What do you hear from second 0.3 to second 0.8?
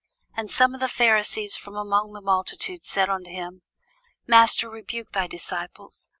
And some of